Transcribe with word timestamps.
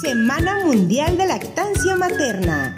Semana 0.00 0.64
Mundial 0.64 1.16
de 1.18 1.26
Lactancia 1.26 1.96
Materna. 1.96 2.74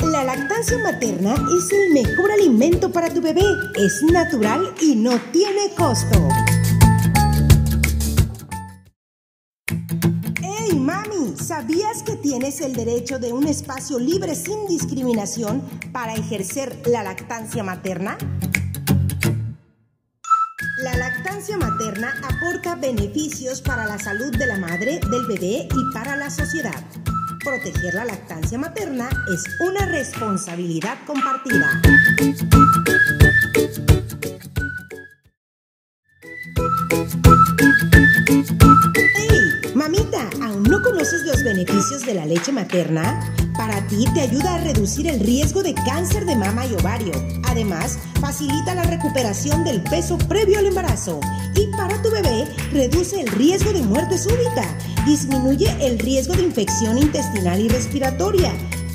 La 0.00 0.24
lactancia 0.24 0.76
materna 0.78 1.34
es 1.34 1.72
el 1.72 1.92
mejor 1.94 2.30
alimento 2.30 2.92
para 2.92 3.08
tu 3.08 3.22
bebé. 3.22 3.44
Es 3.76 4.02
natural 4.02 4.74
y 4.80 4.94
no 4.96 5.18
tiene 5.32 5.70
costo. 5.76 6.28
¡Hey, 10.42 10.74
mami! 10.74 11.34
¿Sabías 11.36 12.02
que 12.02 12.16
tienes 12.16 12.60
el 12.60 12.74
derecho 12.74 13.18
de 13.18 13.32
un 13.32 13.46
espacio 13.46 13.98
libre 13.98 14.34
sin 14.34 14.66
discriminación 14.66 15.62
para 15.92 16.14
ejercer 16.14 16.82
la 16.86 17.02
lactancia 17.02 17.62
materna? 17.62 18.18
La 20.82 20.96
lactancia 20.96 21.56
materna 21.56 22.12
aporta 22.24 22.74
beneficios 22.74 23.62
para 23.62 23.86
la 23.86 24.00
salud 24.00 24.36
de 24.36 24.46
la 24.48 24.58
madre, 24.58 24.98
del 25.12 25.26
bebé 25.28 25.68
y 25.72 25.94
para 25.94 26.16
la 26.16 26.28
sociedad. 26.28 26.74
Proteger 27.44 27.94
la 27.94 28.04
lactancia 28.04 28.58
materna 28.58 29.08
es 29.32 29.44
una 29.60 29.86
responsabilidad 29.86 30.98
compartida. 31.06 31.80
¡Hey! 39.14 39.72
Mamita, 39.76 40.30
¿aún 40.42 40.64
no 40.64 40.82
conoces 40.82 41.22
los 41.22 41.44
beneficios 41.44 42.04
de 42.04 42.14
la 42.14 42.26
leche 42.26 42.50
materna? 42.50 43.20
Para 43.62 43.86
ti 43.86 44.04
te 44.12 44.22
ayuda 44.22 44.56
a 44.56 44.58
reducir 44.58 45.06
el 45.06 45.20
riesgo 45.20 45.62
de 45.62 45.72
cáncer 45.72 46.24
de 46.24 46.34
mama 46.34 46.66
y 46.66 46.74
ovario. 46.74 47.12
Además, 47.44 47.96
facilita 48.20 48.74
la 48.74 48.82
recuperación 48.82 49.62
del 49.62 49.80
peso 49.84 50.18
previo 50.18 50.58
al 50.58 50.66
embarazo. 50.66 51.20
Y 51.54 51.68
para 51.76 52.02
tu 52.02 52.10
bebé, 52.10 52.44
reduce 52.72 53.20
el 53.20 53.28
riesgo 53.28 53.72
de 53.72 53.82
muerte 53.82 54.18
súbita. 54.18 54.64
Disminuye 55.06 55.70
el 55.80 56.00
riesgo 56.00 56.34
de 56.34 56.42
infección 56.42 56.98
intestinal 56.98 57.60
y 57.60 57.68
respiratoria. 57.68 58.52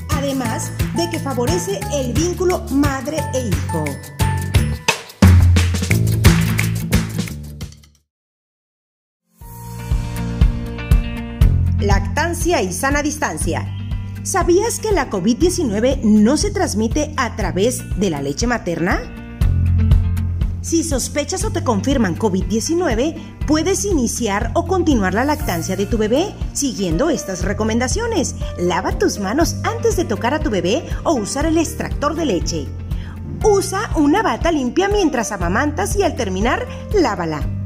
Además 0.09 0.70
de 0.97 1.09
que 1.11 1.20
favorece 1.20 1.80
el 1.94 2.11
vínculo 2.11 2.66
madre 2.70 3.20
e 3.36 3.47
hijo. 3.47 3.86
Lactancia 11.80 12.61
y 12.61 12.73
sana 12.73 13.02
distancia. 13.02 13.77
¿Sabías 14.28 14.80
que 14.80 14.92
la 14.92 15.09
COVID-19 15.09 16.02
no 16.03 16.36
se 16.36 16.52
transmite 16.52 17.14
a 17.16 17.38
través 17.38 17.97
de 17.97 18.09
la 18.09 18.22
leche 18.22 18.45
materna? 18.45 19.00
Si 20.59 20.83
sospechas 20.83 21.45
o 21.45 21.52
te 21.52 21.64
confirman 21.64 22.17
COVID-19, 22.17 23.16
puedes 23.48 23.86
iniciar 23.86 24.52
o 24.53 24.67
continuar 24.67 25.14
la 25.14 25.23
lactancia 25.23 25.78
de 25.78 25.86
tu 25.86 25.98
bebé 25.98 26.36
siguiendo 26.52 27.09
estas 27.09 27.45
recomendaciones. 27.45 28.36
Lava 28.59 29.00
tus 29.00 29.17
manos 29.20 29.55
antes 29.64 29.95
de 29.95 30.03
tocar 30.03 30.33
a 30.33 30.42
tu 30.42 30.50
bebé 30.50 30.83
o 31.05 31.14
usar 31.14 31.45
el 31.45 31.58
extractor 31.58 32.14
de 32.14 32.25
leche. 32.25 32.67
Usa 33.45 33.92
una 33.95 34.23
bata 34.23 34.52
limpia 34.52 34.89
mientras 34.89 35.31
amamantas 35.31 35.95
y 35.95 36.03
al 36.03 36.17
terminar, 36.17 36.67
lávala. 36.94 37.56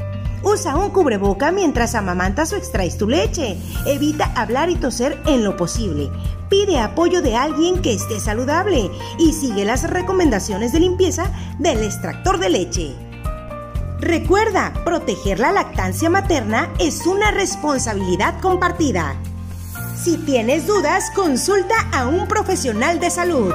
Usa 0.43 0.75
un 0.75 0.89
cubreboca 0.89 1.51
mientras 1.51 1.95
amamantas 1.95 2.51
o 2.53 2.55
extraes 2.55 2.97
tu 2.97 3.07
leche. 3.07 3.57
Evita 3.85 4.31
hablar 4.35 4.69
y 4.69 4.75
toser 4.75 5.21
en 5.27 5.43
lo 5.43 5.55
posible. 5.55 6.09
Pide 6.49 6.79
apoyo 6.79 7.21
de 7.21 7.35
alguien 7.35 7.81
que 7.81 7.93
esté 7.93 8.19
saludable 8.19 8.89
y 9.19 9.33
sigue 9.33 9.65
las 9.65 9.89
recomendaciones 9.89 10.71
de 10.73 10.79
limpieza 10.79 11.31
del 11.59 11.83
extractor 11.83 12.39
de 12.39 12.49
leche. 12.49 12.95
Recuerda, 13.99 14.73
proteger 14.83 15.39
la 15.39 15.51
lactancia 15.51 16.09
materna 16.09 16.73
es 16.79 17.05
una 17.05 17.29
responsabilidad 17.29 18.41
compartida. 18.41 19.15
Si 19.95 20.17
tienes 20.17 20.65
dudas, 20.65 21.11
consulta 21.13 21.75
a 21.93 22.07
un 22.07 22.27
profesional 22.27 22.99
de 22.99 23.11
salud. 23.11 23.53